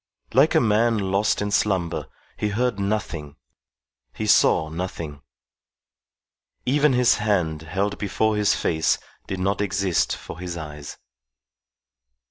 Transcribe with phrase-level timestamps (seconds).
[0.33, 3.35] Like a man lost in slumber, he heard nothing,
[4.15, 5.21] he saw nothing.
[6.65, 10.97] Even his hand held before his face did not exist for his eyes.